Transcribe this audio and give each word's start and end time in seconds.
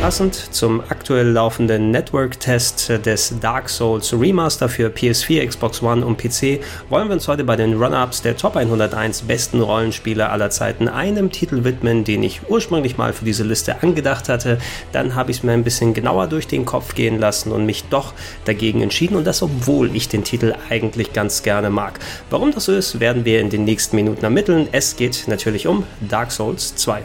Passend 0.00 0.34
zum 0.34 0.80
aktuell 0.88 1.28
laufenden 1.28 1.90
Network-Test 1.90 3.04
des 3.04 3.34
Dark 3.38 3.68
Souls 3.68 4.14
Remaster 4.14 4.70
für 4.70 4.88
PS4, 4.88 5.46
Xbox 5.46 5.82
One 5.82 6.06
und 6.06 6.16
PC 6.16 6.60
wollen 6.88 7.08
wir 7.08 7.12
uns 7.12 7.28
heute 7.28 7.44
bei 7.44 7.54
den 7.54 7.74
Run-Ups 7.74 8.22
der 8.22 8.34
Top 8.34 8.56
101 8.56 9.22
besten 9.22 9.60
Rollenspiele 9.60 10.30
aller 10.30 10.48
Zeiten 10.48 10.88
einem 10.88 11.30
Titel 11.30 11.64
widmen, 11.64 12.04
den 12.04 12.22
ich 12.22 12.40
ursprünglich 12.48 12.96
mal 12.96 13.12
für 13.12 13.26
diese 13.26 13.44
Liste 13.44 13.82
angedacht 13.82 14.30
hatte. 14.30 14.56
Dann 14.92 15.14
habe 15.16 15.32
ich 15.32 15.36
es 15.36 15.42
mir 15.42 15.52
ein 15.52 15.64
bisschen 15.64 15.92
genauer 15.92 16.28
durch 16.28 16.46
den 16.46 16.64
Kopf 16.64 16.94
gehen 16.94 17.18
lassen 17.18 17.52
und 17.52 17.66
mich 17.66 17.84
doch 17.90 18.14
dagegen 18.46 18.80
entschieden 18.80 19.16
und 19.16 19.26
das 19.26 19.42
obwohl 19.42 19.94
ich 19.94 20.08
den 20.08 20.24
Titel 20.24 20.54
eigentlich 20.70 21.12
ganz 21.12 21.42
gerne 21.42 21.68
mag. 21.68 22.00
Warum 22.30 22.52
das 22.52 22.64
so 22.64 22.72
ist, 22.72 23.00
werden 23.00 23.26
wir 23.26 23.40
in 23.40 23.50
den 23.50 23.64
nächsten 23.64 23.96
Minuten 23.96 24.24
ermitteln. 24.24 24.66
Es 24.72 24.96
geht 24.96 25.24
natürlich 25.26 25.66
um 25.66 25.84
Dark 26.00 26.32
Souls 26.32 26.74
2. 26.74 27.02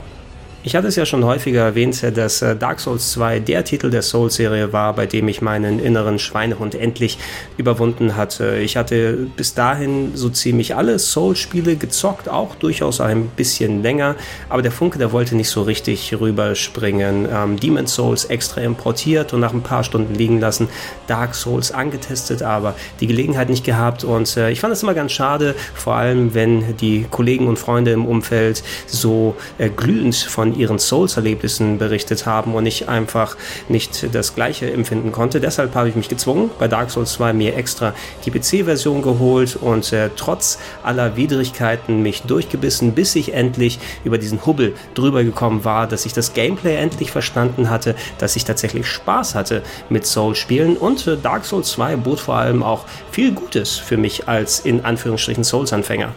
Ich 0.67 0.75
hatte 0.75 0.87
es 0.87 0.95
ja 0.95 1.05
schon 1.05 1.23
häufiger 1.23 1.61
erwähnt, 1.61 2.01
dass 2.17 2.41
äh, 2.41 2.55
Dark 2.55 2.79
Souls 2.79 3.11
2 3.11 3.39
der 3.39 3.63
Titel 3.63 3.91
der 3.91 4.01
Souls-Serie 4.01 4.73
war, 4.73 4.93
bei 4.93 5.05
dem 5.05 5.27
ich 5.27 5.39
meinen 5.39 5.77
inneren 5.77 6.17
Schweinehund 6.17 6.73
endlich 6.73 7.19
überwunden 7.55 8.15
hatte. 8.15 8.57
Ich 8.57 8.75
hatte 8.75 9.27
bis 9.37 9.53
dahin 9.53 10.15
so 10.15 10.27
ziemlich 10.29 10.75
alle 10.75 10.97
Souls-Spiele 10.97 11.75
gezockt, 11.75 12.29
auch 12.29 12.55
durchaus 12.55 12.99
ein 12.99 13.27
bisschen 13.27 13.83
länger, 13.83 14.15
aber 14.49 14.63
der 14.63 14.71
Funke, 14.71 14.97
der 14.97 15.11
wollte 15.11 15.35
nicht 15.35 15.51
so 15.51 15.61
richtig 15.61 16.19
rüberspringen. 16.19 17.27
Ähm, 17.31 17.59
Demon's 17.59 17.93
Souls 17.93 18.25
extra 18.25 18.61
importiert 18.61 19.33
und 19.33 19.41
nach 19.41 19.53
ein 19.53 19.61
paar 19.61 19.83
Stunden 19.83 20.15
liegen 20.15 20.39
lassen, 20.39 20.67
Dark 21.05 21.35
Souls 21.35 21.71
angetestet, 21.71 22.41
aber 22.41 22.73
die 23.01 23.05
Gelegenheit 23.05 23.51
nicht 23.51 23.65
gehabt 23.65 24.03
und 24.03 24.35
äh, 24.35 24.49
ich 24.49 24.61
fand 24.61 24.73
es 24.73 24.81
immer 24.81 24.95
ganz 24.95 25.11
schade, 25.11 25.53
vor 25.75 25.93
allem 25.93 26.33
wenn 26.33 26.75
die 26.77 27.05
Kollegen 27.11 27.47
und 27.47 27.59
Freunde 27.59 27.91
im 27.91 28.07
Umfeld 28.07 28.63
so 28.87 29.35
äh, 29.59 29.69
glühend 29.69 30.15
von 30.15 30.54
ihren 30.55 30.79
Souls-Erlebnissen 30.79 31.77
berichtet 31.77 32.25
haben 32.25 32.55
und 32.55 32.65
ich 32.65 32.89
einfach 32.89 33.35
nicht 33.69 34.13
das 34.13 34.35
gleiche 34.35 34.71
empfinden 34.71 35.11
konnte. 35.11 35.39
Deshalb 35.39 35.75
habe 35.75 35.89
ich 35.89 35.95
mich 35.95 36.09
gezwungen, 36.09 36.49
bei 36.59 36.67
Dark 36.67 36.91
Souls 36.91 37.13
2 37.13 37.33
mir 37.33 37.55
extra 37.55 37.93
die 38.25 38.31
PC-Version 38.31 39.01
geholt 39.01 39.55
und 39.55 39.91
äh, 39.93 40.09
trotz 40.15 40.59
aller 40.83 41.15
Widrigkeiten 41.15 42.01
mich 42.01 42.23
durchgebissen, 42.23 42.93
bis 42.93 43.15
ich 43.15 43.33
endlich 43.33 43.79
über 44.03 44.17
diesen 44.17 44.45
Hubbel 44.45 44.73
drüber 44.93 45.23
gekommen 45.23 45.65
war, 45.65 45.87
dass 45.87 46.05
ich 46.05 46.13
das 46.13 46.33
Gameplay 46.33 46.75
endlich 46.75 47.11
verstanden 47.11 47.69
hatte, 47.69 47.95
dass 48.17 48.35
ich 48.35 48.45
tatsächlich 48.45 48.87
Spaß 48.87 49.35
hatte 49.35 49.61
mit 49.89 50.05
Souls-Spielen 50.05 50.77
und 50.77 51.05
äh, 51.07 51.17
Dark 51.17 51.45
Souls 51.45 51.71
2 51.71 51.97
bot 51.97 52.19
vor 52.19 52.35
allem 52.35 52.63
auch 52.63 52.85
viel 53.11 53.31
Gutes 53.31 53.77
für 53.77 53.97
mich 53.97 54.27
als 54.27 54.59
in 54.59 54.83
Anführungsstrichen 54.83 55.43
Souls-Anfänger. 55.43 56.13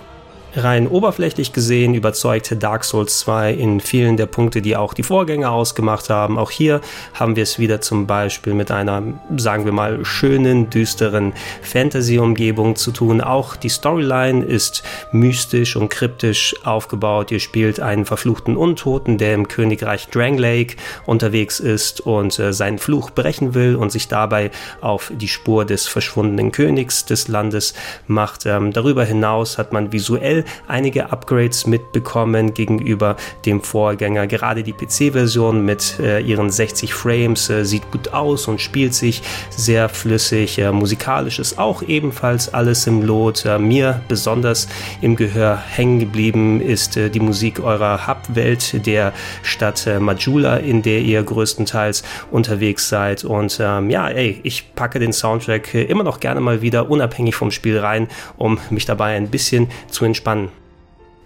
Rein 0.56 0.88
oberflächlich 0.88 1.52
gesehen 1.52 1.94
überzeugte 1.94 2.56
Dark 2.56 2.82
Souls 2.82 3.18
2 3.18 3.52
in 3.52 3.80
vielen 3.80 4.16
der 4.16 4.24
Punkte, 4.24 4.62
die 4.62 4.76
auch 4.76 4.94
die 4.94 5.02
Vorgänger 5.02 5.50
ausgemacht 5.50 6.08
haben. 6.08 6.38
Auch 6.38 6.50
hier 6.50 6.80
haben 7.12 7.36
wir 7.36 7.42
es 7.42 7.58
wieder 7.58 7.82
zum 7.82 8.06
Beispiel 8.06 8.54
mit 8.54 8.70
einer, 8.70 9.02
sagen 9.36 9.66
wir 9.66 9.72
mal, 9.72 10.06
schönen, 10.06 10.70
düsteren 10.70 11.34
Fantasy-Umgebung 11.60 12.76
zu 12.76 12.92
tun. 12.92 13.20
Auch 13.20 13.56
die 13.56 13.68
Storyline 13.68 14.42
ist 14.42 14.82
mystisch 15.12 15.76
und 15.76 15.90
kryptisch 15.90 16.54
aufgebaut. 16.64 17.30
Ihr 17.30 17.40
spielt 17.40 17.78
einen 17.78 18.06
verfluchten 18.06 18.56
Untoten, 18.56 19.18
der 19.18 19.34
im 19.34 19.48
Königreich 19.48 20.08
Dranglake 20.08 20.76
unterwegs 21.04 21.60
ist 21.60 22.00
und 22.00 22.38
äh, 22.38 22.54
seinen 22.54 22.78
Fluch 22.78 23.10
brechen 23.10 23.52
will 23.52 23.76
und 23.76 23.92
sich 23.92 24.08
dabei 24.08 24.50
auf 24.80 25.12
die 25.14 25.28
Spur 25.28 25.66
des 25.66 25.86
verschwundenen 25.86 26.52
Königs 26.52 27.04
des 27.04 27.28
Landes 27.28 27.74
macht. 28.06 28.46
Ähm, 28.46 28.72
darüber 28.72 29.04
hinaus 29.04 29.58
hat 29.58 29.74
man 29.74 29.92
visuell 29.92 30.37
einige 30.66 31.10
Upgrades 31.10 31.66
mitbekommen 31.66 32.54
gegenüber 32.54 33.16
dem 33.46 33.60
Vorgänger. 33.60 34.26
Gerade 34.26 34.62
die 34.62 34.72
PC-Version 34.72 35.64
mit 35.64 35.98
äh, 36.00 36.20
ihren 36.20 36.50
60 36.50 36.94
Frames 36.94 37.50
äh, 37.50 37.64
sieht 37.64 37.90
gut 37.90 38.12
aus 38.12 38.48
und 38.48 38.60
spielt 38.60 38.94
sich 38.94 39.22
sehr 39.50 39.88
flüssig. 39.88 40.58
Äh, 40.58 40.72
musikalisch 40.72 41.38
ist 41.38 41.58
auch 41.58 41.82
ebenfalls 41.82 42.52
alles 42.52 42.86
im 42.86 43.02
Lot. 43.02 43.44
Äh, 43.44 43.58
mir 43.58 44.00
besonders 44.08 44.68
im 45.00 45.16
Gehör 45.16 45.58
hängen 45.58 45.98
geblieben 45.98 46.60
ist 46.60 46.96
äh, 46.96 47.10
die 47.10 47.20
Musik 47.20 47.60
eurer 47.60 48.06
Hub-Welt 48.06 48.86
der 48.86 49.12
Stadt 49.42 49.86
äh, 49.86 49.98
Majula, 49.98 50.56
in 50.56 50.82
der 50.82 51.00
ihr 51.00 51.22
größtenteils 51.22 52.02
unterwegs 52.30 52.88
seid. 52.88 53.24
Und 53.24 53.58
ähm, 53.60 53.90
ja, 53.90 54.08
ey, 54.08 54.40
ich 54.42 54.74
packe 54.74 54.98
den 54.98 55.12
Soundtrack 55.12 55.74
immer 55.74 56.04
noch 56.04 56.20
gerne 56.20 56.40
mal 56.40 56.62
wieder 56.62 56.90
unabhängig 56.90 57.34
vom 57.34 57.50
Spiel 57.50 57.78
rein, 57.78 58.08
um 58.36 58.58
mich 58.70 58.86
dabei 58.86 59.16
ein 59.16 59.28
bisschen 59.28 59.68
zu 59.90 60.04
entspannen 60.04 60.27
entspannen. 60.28 60.67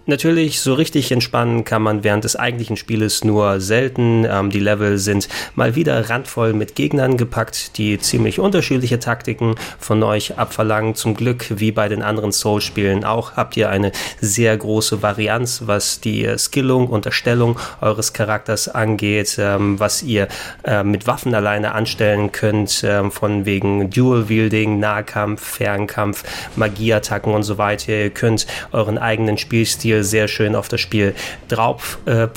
Natürlich, 0.05 0.59
so 0.59 0.75
richtig 0.75 1.13
entspannen 1.13 1.65
kann 1.65 1.81
man 1.81 2.03
während 2.03 2.25
des 2.25 2.35
eigentlichen 2.35 2.77
Spieles 2.77 3.23
nur 3.23 3.61
selten. 3.61 4.27
Ähm, 4.29 4.51
die 4.51 4.59
Level 4.59 4.99
sind 4.99 5.29
mal 5.55 5.77
wieder 5.77 6.11
randvoll 6.11 6.55
mit 6.55 6.75
Gegnern 6.75 7.17
gepackt, 7.17 7.79
die 7.79 8.01
ziemlich 8.01 8.41
unterschiedliche 8.41 8.99
Taktiken 8.99 9.55
von 9.79 10.03
euch 10.03 10.39
abverlangen. 10.39 10.97
Zum 10.97 11.15
Glück, 11.15 11.47
wie 11.51 11.71
bei 11.71 11.89
den 11.89 12.03
anderen 12.03 12.33
Soul-Spielen 12.33 13.05
auch, 13.05 13.37
habt 13.37 13.57
ihr 13.57 13.71
eine 13.71 13.93
sehr 14.21 14.57
große 14.57 15.03
Varianz, 15.03 15.63
was 15.67 16.01
die 16.01 16.29
Skillung 16.37 16.89
und 16.89 17.07
Erstellung 17.07 17.57
eures 17.81 18.13
Charakters 18.13 18.67
angeht, 18.67 19.37
ähm, 19.39 19.79
was 19.79 20.03
ihr 20.03 20.27
äh, 20.65 20.83
mit 20.83 21.07
Waffen 21.07 21.33
alleine 21.33 21.77
anstellen 21.77 22.33
könnt, 22.33 22.83
äh, 22.83 23.09
von 23.09 23.45
wegen 23.47 23.89
Dual-Wielding, 23.89 24.81
Nahkampf, 24.81 25.43
Fernkampf, 25.43 26.25
Magieattacken 26.57 27.33
und 27.33 27.45
so 27.45 27.57
weiter. 27.57 27.93
Ihr 27.93 28.11
könnt 28.11 28.49
euren 28.73 28.99
eigenen 28.99 29.39
Spielstil 29.39 29.92
Spiel 29.93 30.05
sehr 30.05 30.29
schön 30.29 30.55
auf 30.55 30.69
das 30.69 30.81
Spiel 30.81 31.15
drauf 31.49 31.99
äh. 32.07 32.29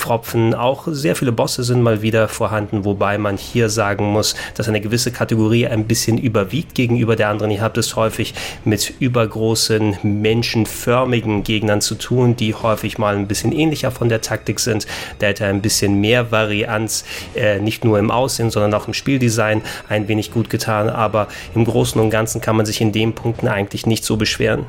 Auch 0.54 0.86
sehr 0.88 1.16
viele 1.16 1.32
Bosse 1.32 1.64
sind 1.64 1.82
mal 1.82 2.02
wieder 2.02 2.28
vorhanden, 2.28 2.84
wobei 2.84 3.16
man 3.16 3.38
hier 3.38 3.70
sagen 3.70 4.04
muss, 4.04 4.34
dass 4.54 4.68
eine 4.68 4.80
gewisse 4.80 5.10
Kategorie 5.10 5.66
ein 5.66 5.86
bisschen 5.86 6.18
überwiegt 6.18 6.74
gegenüber 6.74 7.16
der 7.16 7.28
anderen. 7.28 7.50
Ihr 7.50 7.62
habt 7.62 7.78
es 7.78 7.96
häufig 7.96 8.34
mit 8.64 8.92
übergroßen, 8.98 9.98
menschenförmigen 10.02 11.44
Gegnern 11.44 11.80
zu 11.80 11.94
tun, 11.94 12.36
die 12.36 12.54
häufig 12.54 12.98
mal 12.98 13.16
ein 13.16 13.26
bisschen 13.26 13.52
ähnlicher 13.52 13.90
von 13.90 14.08
der 14.10 14.20
Taktik 14.20 14.60
sind. 14.60 14.86
Da 15.18 15.28
hätte 15.28 15.46
ein 15.46 15.62
bisschen 15.62 16.00
mehr 16.00 16.30
Varianz, 16.30 17.04
äh, 17.34 17.58
nicht 17.58 17.84
nur 17.84 17.98
im 17.98 18.10
Aussehen, 18.10 18.50
sondern 18.50 18.74
auch 18.74 18.86
im 18.86 18.94
Spieldesign 18.94 19.62
ein 19.88 20.08
wenig 20.08 20.30
gut 20.30 20.50
getan. 20.50 20.90
Aber 20.90 21.28
im 21.54 21.64
Großen 21.64 22.00
und 22.00 22.10
Ganzen 22.10 22.40
kann 22.40 22.56
man 22.56 22.66
sich 22.66 22.80
in 22.80 22.92
den 22.92 23.14
Punkten 23.14 23.48
eigentlich 23.48 23.86
nicht 23.86 24.04
so 24.04 24.16
beschweren 24.16 24.66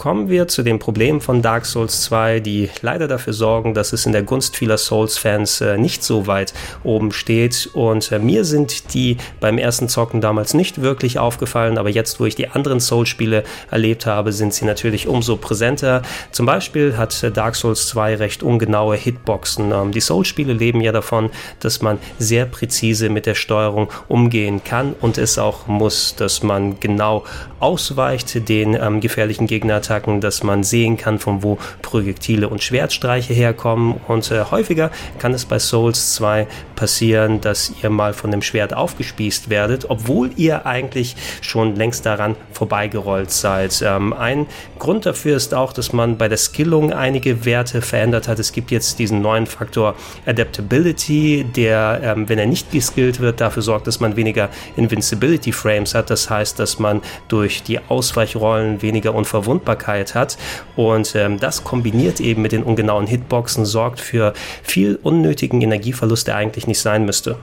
kommen 0.00 0.30
wir 0.30 0.48
zu 0.48 0.62
den 0.62 0.78
Problemen 0.78 1.20
von 1.20 1.42
Dark 1.42 1.66
Souls 1.66 2.04
2, 2.04 2.40
die 2.40 2.70
leider 2.80 3.06
dafür 3.06 3.34
sorgen, 3.34 3.74
dass 3.74 3.92
es 3.92 4.06
in 4.06 4.12
der 4.12 4.22
Gunst 4.22 4.56
vieler 4.56 4.78
Souls-Fans 4.78 5.60
äh, 5.60 5.76
nicht 5.76 6.02
so 6.02 6.26
weit 6.26 6.54
oben 6.84 7.12
steht. 7.12 7.68
Und 7.74 8.10
äh, 8.10 8.18
mir 8.18 8.46
sind 8.46 8.94
die 8.94 9.18
beim 9.40 9.58
ersten 9.58 9.90
Zocken 9.90 10.22
damals 10.22 10.54
nicht 10.54 10.80
wirklich 10.80 11.18
aufgefallen, 11.18 11.76
aber 11.76 11.90
jetzt, 11.90 12.18
wo 12.18 12.24
ich 12.24 12.34
die 12.34 12.48
anderen 12.48 12.80
Souls-Spiele 12.80 13.44
erlebt 13.70 14.06
habe, 14.06 14.32
sind 14.32 14.54
sie 14.54 14.64
natürlich 14.64 15.06
umso 15.06 15.36
präsenter. 15.36 16.00
Zum 16.32 16.46
Beispiel 16.46 16.96
hat 16.96 17.22
äh, 17.22 17.30
Dark 17.30 17.54
Souls 17.54 17.86
2 17.88 18.14
recht 18.14 18.42
ungenaue 18.42 18.96
Hitboxen. 18.96 19.70
Ähm, 19.70 19.92
die 19.92 20.00
Souls-Spiele 20.00 20.54
leben 20.54 20.80
ja 20.80 20.92
davon, 20.92 21.28
dass 21.58 21.82
man 21.82 21.98
sehr 22.18 22.46
präzise 22.46 23.10
mit 23.10 23.26
der 23.26 23.34
Steuerung 23.34 23.90
umgehen 24.08 24.64
kann 24.64 24.94
und 24.98 25.18
es 25.18 25.38
auch 25.38 25.66
muss, 25.66 26.16
dass 26.16 26.42
man 26.42 26.80
genau 26.80 27.24
ausweicht 27.58 28.48
den 28.48 28.72
ähm, 28.72 29.02
gefährlichen 29.02 29.46
Gegner 29.46 29.82
Attacken, 29.90 30.20
dass 30.20 30.42
man 30.42 30.62
sehen 30.62 30.96
kann, 30.96 31.18
von 31.18 31.42
wo 31.42 31.58
Projektile 31.82 32.48
und 32.48 32.62
Schwertstreiche 32.62 33.34
herkommen. 33.34 34.00
Und 34.06 34.30
äh, 34.30 34.44
häufiger 34.50 34.90
kann 35.18 35.34
es 35.34 35.44
bei 35.44 35.58
Souls 35.58 36.14
2 36.14 36.46
passieren, 36.76 37.40
dass 37.40 37.72
ihr 37.82 37.90
mal 37.90 38.14
von 38.14 38.30
dem 38.30 38.40
Schwert 38.40 38.72
aufgespießt 38.72 39.50
werdet, 39.50 39.90
obwohl 39.90 40.30
ihr 40.36 40.64
eigentlich 40.66 41.16
schon 41.40 41.74
längst 41.74 42.06
daran 42.06 42.36
vorbeigerollt 42.52 43.30
seid. 43.30 43.82
Ähm, 43.84 44.12
ein 44.12 44.46
Grund 44.78 45.06
dafür 45.06 45.36
ist 45.36 45.54
auch, 45.54 45.72
dass 45.72 45.92
man 45.92 46.16
bei 46.16 46.28
der 46.28 46.38
Skillung 46.38 46.92
einige 46.92 47.44
Werte 47.44 47.82
verändert 47.82 48.28
hat. 48.28 48.38
Es 48.38 48.52
gibt 48.52 48.70
jetzt 48.70 48.98
diesen 48.98 49.20
neuen 49.20 49.46
Faktor 49.46 49.96
Adaptability, 50.24 51.44
der, 51.44 52.00
ähm, 52.02 52.28
wenn 52.28 52.38
er 52.38 52.46
nicht 52.46 52.70
geskillt 52.70 53.20
wird, 53.20 53.40
dafür 53.40 53.62
sorgt, 53.62 53.86
dass 53.86 54.00
man 54.00 54.16
weniger 54.16 54.50
Invincibility 54.76 55.52
Frames 55.52 55.94
hat. 55.94 56.10
Das 56.10 56.30
heißt, 56.30 56.58
dass 56.58 56.78
man 56.78 57.02
durch 57.28 57.62
die 57.62 57.80
Ausweichrollen 57.88 58.82
weniger 58.82 59.14
Unverwundbarkeit 59.14 59.79
Verfügbarkeit 59.80 60.14
hat. 60.14 60.36
Und 60.76 61.14
ähm, 61.14 61.38
das 61.40 61.64
kombiniert 61.64 62.20
eben 62.20 62.42
mit 62.42 62.52
den 62.52 62.62
ungenauen 62.62 63.06
Hitboxen 63.06 63.64
sorgt 63.64 64.00
für 64.00 64.32
viel 64.62 64.98
unnötigen 65.02 65.60
Energieverlust, 65.62 66.26
der 66.26 66.36
eigentlich 66.36 66.66
nicht 66.66 66.80
sein 66.80 67.04
müsste. 67.04 67.36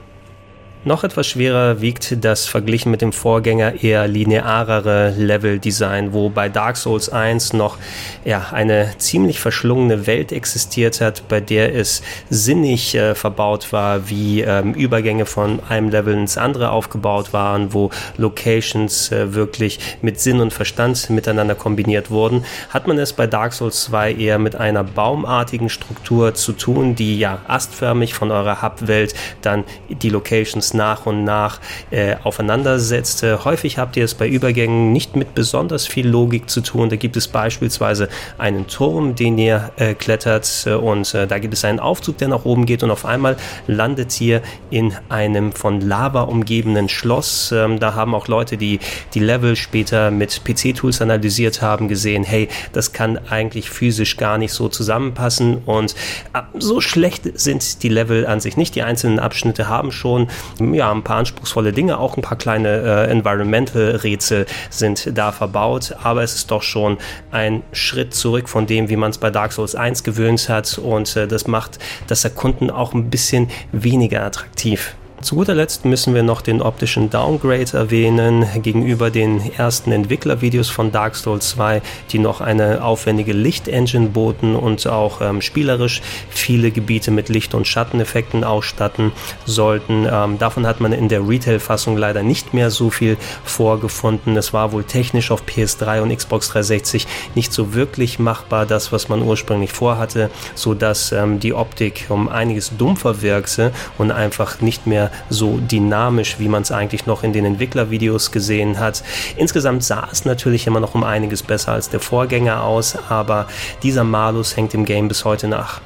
Noch 0.86 1.04
etwas 1.04 1.28
schwerer 1.28 1.82
wiegt 1.82 2.24
das 2.24 2.46
verglichen 2.46 2.92
mit 2.92 3.02
dem 3.02 3.12
Vorgänger 3.12 3.84
eher 3.84 4.08
linearere 4.08 5.14
Level-Design, 5.18 6.14
wo 6.14 6.30
bei 6.30 6.50
Dark 6.50 6.78
Souls 6.78 7.10
1 7.10 7.54
noch 7.54 7.78
ja, 8.24 8.48
eine 8.52 8.92
ziemlich 8.98 9.40
verschlungene 9.40 10.08
Welt 10.08 10.32
existiert 10.32 11.02
hat, 11.02 11.28
bei 11.28 11.42
der 11.42 11.76
es 11.76 12.04
sinnig 12.30 12.96
äh, 12.96 13.16
verbaut 13.16 13.74
war, 13.74 14.10
wie 14.10 14.42
ähm, 14.42 14.76
Übergänge 14.76 15.26
von 15.26 15.60
einem 15.68 15.90
Level 15.90 16.14
ins 16.14 16.38
andere 16.38 16.70
aufgebaut 16.70 17.34
waren, 17.34 17.74
wo 17.74 17.90
Locations 18.18 19.12
äh, 19.12 19.34
wirklich 19.34 19.80
mit 20.02 20.22
Sinn 20.22 20.40
und 20.40 20.54
Verstand 20.54 21.10
miteinander 21.10 21.56
kombiniert 21.56 22.12
wurden, 22.12 22.46
hat 22.70 22.88
man 22.88 22.98
es 22.98 23.14
bei 23.14 23.28
Dark 23.28 23.54
Souls 23.54 23.84
2 23.86 24.14
eher 24.14 24.40
mit 24.40 24.56
einer 24.56 24.84
baumartigen 24.84 25.70
Struktur 25.70 26.34
zu 26.36 26.54
tun, 26.54 26.96
die 26.96 27.20
ja 27.20 27.40
astförmig 27.48 28.14
von 28.14 28.32
eurer 28.32 28.62
Hub-Welt 28.62 29.16
dann 29.42 29.66
die 29.90 30.10
Locations 30.10 30.77
nach 30.78 31.06
und 31.06 31.26
nach 31.26 31.60
äh, 31.92 32.16
aufeinandersetzt. 32.24 33.24
häufig 33.24 33.78
habt 33.78 33.98
ihr 33.98 34.06
es 34.06 34.14
bei 34.14 34.30
Übergängen 34.30 34.94
nicht 34.94 35.18
mit 35.18 35.36
besonders 35.36 35.86
viel 35.86 36.08
Logik 36.08 36.50
zu 36.50 36.62
tun. 36.62 36.90
Da 36.90 36.96
gibt 36.96 37.18
es 37.18 37.28
beispielsweise 37.28 38.08
einen 38.38 38.68
Turm, 38.68 39.16
den 39.16 39.38
ihr 39.38 39.72
äh, 39.76 39.94
klettert 39.94 40.66
äh, 40.66 40.74
und 40.74 41.14
äh, 41.14 41.28
da 41.28 41.40
gibt 41.40 41.54
es 41.54 41.66
einen 41.66 41.80
Aufzug, 41.80 42.18
der 42.18 42.30
nach 42.30 42.46
oben 42.46 42.66
geht 42.66 42.84
und 42.84 42.92
auf 42.92 43.06
einmal 43.06 43.38
landet 43.68 44.20
ihr 44.22 44.42
in 44.70 44.94
einem 45.10 45.52
von 45.52 45.82
Lava 45.82 46.22
umgebenen 46.22 46.90
Schloss. 46.90 47.52
Ähm, 47.52 47.80
da 47.80 47.96
haben 47.96 48.16
auch 48.16 48.28
Leute, 48.28 48.58
die 48.58 48.80
die 49.14 49.20
Level 49.20 49.56
später 49.56 50.12
mit 50.12 50.42
PC-Tools 50.44 51.02
analysiert 51.02 51.62
haben, 51.62 51.88
gesehen, 51.88 52.24
hey, 52.24 52.48
das 52.74 52.94
kann 52.94 53.20
eigentlich 53.30 53.70
physisch 53.70 54.18
gar 54.18 54.38
nicht 54.38 54.54
so 54.54 54.70
zusammenpassen 54.70 55.58
und 55.66 55.96
äh, 56.34 56.42
so 56.60 56.82
schlecht 56.82 57.40
sind 57.40 57.84
die 57.84 57.90
Level 57.90 58.26
an 58.28 58.40
sich 58.40 58.58
nicht. 58.58 58.76
Die 58.76 58.84
einzelnen 58.84 59.20
Abschnitte 59.20 59.68
haben 59.68 59.92
schon 59.92 60.28
ja, 60.59 60.92
ein 60.92 61.04
paar 61.04 61.18
anspruchsvolle 61.18 61.71
Dinge, 61.71 61.98
auch 61.98 62.18
ein 62.18 62.21
paar 62.21 62.38
kleine 62.38 62.69
äh, 63.07 63.12
Environmental-Rätsel 63.12 64.45
sind 64.69 65.18
da 65.18 65.31
verbaut, 65.31 65.95
aber 66.04 66.24
es 66.24 66.36
ist 66.36 66.51
doch 66.51 66.63
schon 66.63 66.98
ein 67.31 67.63
Schritt 67.71 68.13
zurück 68.13 68.50
von 68.50 68.68
dem, 68.68 68.89
wie 68.89 68.95
man 68.95 69.12
es 69.12 69.18
bei 69.18 69.30
Dark 69.30 69.54
Souls 69.54 69.75
1 69.75 70.04
gewöhnt 70.04 70.50
hat 70.50 70.77
und 70.77 71.15
äh, 71.15 71.27
das 71.27 71.48
macht 71.48 71.80
das 72.07 72.24
Erkunden 72.24 72.69
auch 72.69 72.94
ein 72.94 73.09
bisschen 73.09 73.50
weniger 73.71 74.24
attraktiv. 74.24 74.95
Zu 75.28 75.36
guter 75.36 75.56
Letzt 75.56 75.84
müssen 75.84 76.16
wir 76.16 76.24
noch 76.24 76.40
den 76.40 76.62
optischen 76.62 77.10
Downgrade 77.10 77.78
erwähnen 77.78 78.46
gegenüber 78.62 79.12
den 79.12 79.42
ersten 79.56 79.92
Entwicklervideos 79.92 80.70
von 80.70 80.94
Dark 80.94 81.18
Souls 81.18 81.50
2, 81.50 81.82
die 82.12 82.20
noch 82.20 82.40
eine 82.40 82.82
aufwendige 82.82 83.34
Lichtengine 83.34 84.08
boten 84.08 84.56
und 84.56 84.88
auch 84.88 85.20
ähm, 85.20 85.42
spielerisch 85.42 86.02
viele 86.30 86.72
Gebiete 86.72 87.12
mit 87.12 87.28
Licht- 87.28 87.56
und 87.56 87.68
Schatteneffekten 87.68 88.46
ausstatten 88.46 89.12
sollten. 89.46 90.08
Ähm, 90.10 90.38
davon 90.38 90.66
hat 90.66 90.80
man 90.80 90.94
in 90.94 91.10
der 91.10 91.28
Retail-Fassung 91.28 91.98
leider 91.98 92.24
nicht 92.24 92.54
mehr 92.54 92.72
so 92.72 92.90
viel 92.90 93.18
vorgefunden. 93.44 94.38
Es 94.38 94.54
war 94.54 94.72
wohl 94.72 94.86
technisch 94.86 95.30
auf 95.32 95.44
PS3 95.44 96.04
und 96.04 96.16
Xbox 96.16 96.48
360 96.52 97.06
nicht 97.36 97.52
so 97.52 97.74
wirklich 97.74 98.18
machbar, 98.18 98.66
das, 98.66 98.94
was 98.94 99.10
man 99.10 99.22
ursprünglich 99.22 99.74
vorhatte, 99.74 100.32
sodass 100.56 101.12
ähm, 101.12 101.42
die 101.42 101.54
Optik 101.54 102.06
um 102.08 102.30
einiges 102.30 102.72
dumpfer 102.78 103.22
wirkte 103.22 103.74
und 103.98 104.12
einfach 104.12 104.62
nicht 104.62 104.88
mehr 104.88 105.12
so 105.30 105.58
dynamisch, 105.58 106.40
wie 106.40 106.48
man 106.48 106.62
es 106.62 106.72
eigentlich 106.72 107.06
noch 107.06 107.24
in 107.24 107.34
den 107.34 107.46
Entwicklervideos 107.46 108.31
gesehen 108.31 108.80
hat. 108.80 109.04
Insgesamt 109.36 109.84
sah 109.84 110.08
es 110.12 110.25
natürlich 110.25 110.68
immer 110.68 110.80
noch 110.80 110.96
um 110.96 111.04
einiges 111.04 111.44
besser 111.44 111.74
als 111.74 111.90
der 111.90 112.00
Vorgänger 112.00 112.64
aus, 112.64 112.98
aber 113.10 113.48
dieser 113.84 114.04
Malus 114.04 114.56
hängt 114.56 114.74
im 114.74 114.86
Game 114.86 115.08
bis 115.08 115.25
heute 115.25 115.48
nach. 115.48 115.81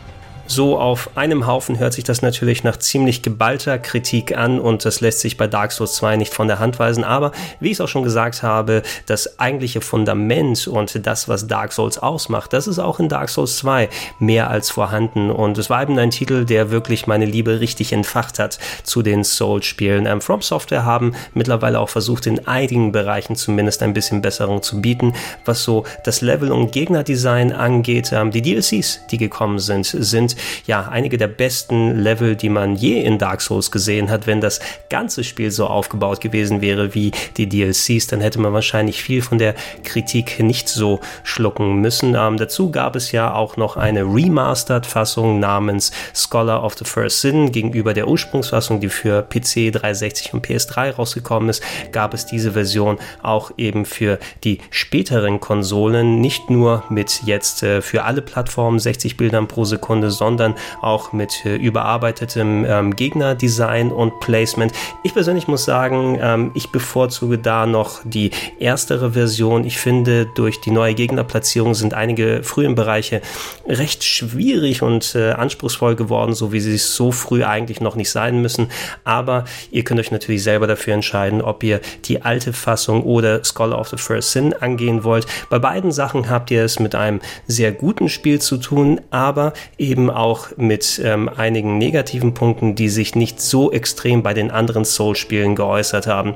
So 0.53 0.77
auf 0.77 1.11
einem 1.15 1.47
Haufen 1.47 1.79
hört 1.79 1.93
sich 1.93 2.03
das 2.03 2.21
natürlich 2.21 2.65
nach 2.65 2.75
ziemlich 2.75 3.21
geballter 3.21 3.79
Kritik 3.79 4.35
an 4.37 4.59
und 4.59 4.83
das 4.83 4.99
lässt 4.99 5.21
sich 5.21 5.37
bei 5.37 5.47
Dark 5.47 5.71
Souls 5.71 5.95
2 5.95 6.17
nicht 6.17 6.33
von 6.33 6.49
der 6.49 6.59
Hand 6.59 6.77
weisen. 6.77 7.05
Aber 7.05 7.31
wie 7.61 7.67
ich 7.67 7.77
es 7.77 7.79
auch 7.79 7.87
schon 7.87 8.03
gesagt 8.03 8.43
habe, 8.43 8.83
das 9.05 9.39
eigentliche 9.39 9.79
Fundament 9.79 10.67
und 10.67 11.07
das, 11.07 11.29
was 11.29 11.47
Dark 11.47 11.71
Souls 11.71 11.97
ausmacht, 11.97 12.51
das 12.51 12.67
ist 12.67 12.79
auch 12.79 12.99
in 12.99 13.07
Dark 13.07 13.29
Souls 13.29 13.55
2 13.59 13.87
mehr 14.19 14.49
als 14.49 14.69
vorhanden. 14.69 15.31
Und 15.31 15.57
es 15.57 15.69
war 15.69 15.83
eben 15.83 15.97
ein 15.97 16.09
Titel, 16.09 16.43
der 16.43 16.69
wirklich 16.69 17.07
meine 17.07 17.23
Liebe 17.23 17.61
richtig 17.61 17.93
entfacht 17.93 18.37
hat 18.37 18.59
zu 18.83 19.03
den 19.03 19.23
Souls-Spielen. 19.23 20.05
Ähm, 20.05 20.19
From 20.19 20.41
Software 20.41 20.83
haben 20.83 21.15
mittlerweile 21.33 21.79
auch 21.79 21.87
versucht, 21.87 22.27
in 22.27 22.45
einigen 22.45 22.91
Bereichen 22.91 23.37
zumindest 23.37 23.83
ein 23.83 23.93
bisschen 23.93 24.21
Besserung 24.21 24.61
zu 24.61 24.81
bieten, 24.81 25.13
was 25.45 25.63
so 25.63 25.85
das 26.03 26.19
Level- 26.19 26.51
und 26.51 26.73
Gegnerdesign 26.73 27.53
angeht. 27.53 28.11
Ähm, 28.11 28.31
die 28.31 28.41
DLCs, 28.41 28.99
die 29.11 29.17
gekommen 29.17 29.57
sind, 29.57 29.85
sind 29.85 30.35
ja 30.65 30.87
einige 30.89 31.17
der 31.17 31.27
besten 31.27 31.97
Level, 31.97 32.35
die 32.35 32.49
man 32.49 32.75
je 32.75 33.01
in 33.01 33.17
Dark 33.17 33.41
Souls 33.41 33.71
gesehen 33.71 34.09
hat. 34.09 34.27
Wenn 34.27 34.41
das 34.41 34.59
ganze 34.89 35.23
Spiel 35.23 35.51
so 35.51 35.67
aufgebaut 35.67 36.21
gewesen 36.21 36.61
wäre 36.61 36.93
wie 36.95 37.11
die 37.37 37.47
DLCs, 37.47 38.07
dann 38.07 38.21
hätte 38.21 38.39
man 38.39 38.53
wahrscheinlich 38.53 39.01
viel 39.01 39.21
von 39.21 39.37
der 39.37 39.55
Kritik 39.83 40.39
nicht 40.39 40.69
so 40.69 40.99
schlucken 41.23 41.75
müssen. 41.75 42.15
Ähm, 42.15 42.37
dazu 42.37 42.71
gab 42.71 42.95
es 42.95 43.11
ja 43.11 43.33
auch 43.33 43.57
noch 43.57 43.77
eine 43.77 44.01
Remastered-Fassung 44.01 45.39
namens 45.39 45.91
Scholar 46.13 46.63
of 46.63 46.75
the 46.77 46.85
First 46.85 47.21
Sin 47.21 47.51
gegenüber 47.51 47.93
der 47.93 48.07
Ursprungsfassung, 48.07 48.79
die 48.79 48.89
für 48.89 49.21
PC 49.21 49.71
360 49.71 50.33
und 50.33 50.45
PS3 50.45 50.95
rausgekommen 50.95 51.49
ist, 51.49 51.63
gab 51.91 52.13
es 52.13 52.25
diese 52.25 52.53
Version 52.53 52.97
auch 53.21 53.51
eben 53.57 53.85
für 53.85 54.19
die 54.43 54.59
späteren 54.69 55.39
Konsolen, 55.39 56.21
nicht 56.21 56.49
nur 56.49 56.83
mit 56.89 57.21
jetzt 57.25 57.63
äh, 57.63 57.81
für 57.81 58.03
alle 58.03 58.21
Plattformen 58.21 58.79
60 58.79 59.17
Bildern 59.17 59.47
pro 59.47 59.65
Sekunde, 59.65 60.11
sondern 60.11 60.30
sondern 60.31 60.55
auch 60.81 61.11
mit 61.11 61.45
äh, 61.45 61.57
überarbeitetem 61.57 62.65
ähm, 62.65 62.95
Gegnerdesign 62.95 63.91
und 63.91 64.21
Placement. 64.21 64.71
Ich 65.03 65.13
persönlich 65.13 65.49
muss 65.49 65.65
sagen, 65.65 66.17
ähm, 66.21 66.51
ich 66.53 66.71
bevorzuge 66.71 67.37
da 67.37 67.65
noch 67.65 67.99
die 68.05 68.31
erstere 68.59 69.11
Version. 69.11 69.65
Ich 69.65 69.77
finde, 69.77 70.27
durch 70.35 70.61
die 70.61 70.71
neue 70.71 70.93
Gegnerplatzierung 70.93 71.73
sind 71.73 71.93
einige 71.93 72.43
frühen 72.43 72.75
Bereiche 72.75 73.21
recht 73.67 74.05
schwierig 74.05 74.81
und 74.81 75.15
äh, 75.15 75.31
anspruchsvoll 75.31 75.97
geworden, 75.97 76.33
so 76.33 76.53
wie 76.53 76.61
sie 76.61 76.75
es 76.75 76.95
so 76.95 77.11
früh 77.11 77.43
eigentlich 77.43 77.81
noch 77.81 77.95
nicht 77.95 78.09
sein 78.09 78.41
müssen. 78.41 78.67
Aber 79.03 79.43
ihr 79.69 79.83
könnt 79.83 79.99
euch 79.99 80.11
natürlich 80.11 80.43
selber 80.43 80.65
dafür 80.65 80.93
entscheiden, 80.93 81.41
ob 81.41 81.61
ihr 81.63 81.81
die 82.05 82.21
alte 82.21 82.53
Fassung 82.53 83.03
oder 83.03 83.43
Scholar 83.43 83.79
of 83.79 83.89
the 83.89 83.97
First 83.97 84.31
Sin 84.31 84.53
angehen 84.53 85.03
wollt. 85.03 85.25
Bei 85.49 85.59
beiden 85.59 85.91
Sachen 85.91 86.29
habt 86.29 86.51
ihr 86.51 86.63
es 86.63 86.79
mit 86.79 86.95
einem 86.95 87.19
sehr 87.47 87.73
guten 87.73 88.07
Spiel 88.07 88.39
zu 88.39 88.55
tun, 88.57 89.01
aber 89.09 89.53
eben 89.77 90.09
auch 90.11 90.49
mit 90.57 91.01
ähm, 91.03 91.29
einigen 91.29 91.77
negativen 91.77 92.33
Punkten, 92.33 92.75
die 92.75 92.89
sich 92.89 93.15
nicht 93.15 93.41
so 93.41 93.71
extrem 93.71 94.23
bei 94.23 94.33
den 94.33 94.51
anderen 94.51 94.85
Soul-Spielen 94.85 95.55
geäußert 95.55 96.07
haben. 96.07 96.35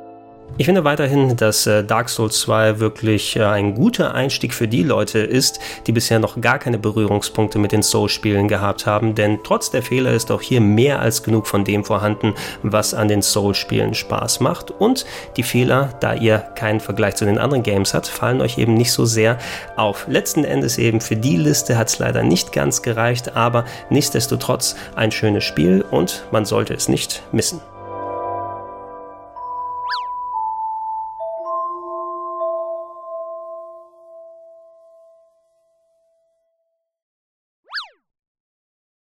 Ich 0.58 0.68
finde 0.68 0.86
weiterhin, 0.86 1.36
dass 1.36 1.68
äh, 1.68 1.84
Dark 1.84 2.08
Souls 2.08 2.40
2 2.40 2.80
wirklich 2.80 3.36
äh, 3.36 3.44
ein 3.44 3.76
guter 3.76 4.16
Einstieg 4.16 4.54
für 4.54 4.70
die 4.70 4.84
Leute 4.84 5.20
ist, 5.20 5.60
die 5.86 5.92
bisher 5.92 6.18
noch 6.20 6.40
gar 6.40 6.60
keine 6.60 6.78
Berührungspunkte 6.78 7.60
mit 7.60 7.74
den 7.74 7.84
Soul-Spielen 7.84 8.48
gehabt 8.48 8.86
haben, 8.86 9.16
denn 9.16 9.40
trotz 9.44 9.70
der 9.70 9.84
Fehler 9.84 10.14
ist 10.14 10.32
auch 10.32 10.42
hier 10.42 10.62
mehr 10.62 11.02
als 11.02 11.24
genug 11.24 11.48
von 11.48 11.66
dem 11.66 11.84
vorhanden, 11.84 12.36
was 12.64 12.94
an 12.94 13.10
den 13.10 13.22
Soul-Spielen 13.22 13.96
Spaß 13.96 14.40
macht. 14.40 14.72
Und 14.72 15.06
die 15.36 15.44
Fehler, 15.44 15.90
da 16.00 16.14
ihr 16.14 16.38
keinen 16.40 16.80
Vergleich 16.80 17.16
zu 17.16 17.26
den 17.26 17.38
anderen 17.38 17.64
Games 17.64 17.94
habt, 17.94 18.08
fallen 18.08 18.40
euch 18.40 18.58
eben 18.58 18.76
nicht 18.76 18.94
so 18.94 19.04
sehr 19.04 19.38
auf. 19.76 20.08
Letzten 20.08 20.46
Endes 20.46 20.78
eben 20.78 21.02
für 21.02 21.18
die 21.18 21.36
Liste 21.36 21.78
hat 21.78 21.90
es 21.90 22.00
leider 22.00 22.24
nicht 22.24 22.54
ganz 22.54 22.82
gereicht, 22.82 23.36
aber 23.36 23.66
nichtsdestotrotz 23.90 24.78
ein 24.96 25.12
schönes 25.12 25.44
Spiel 25.44 25.84
und 25.92 26.24
man 26.32 26.46
sollte 26.46 26.74
es 26.74 26.88
nicht 26.88 27.24
missen. 27.34 27.60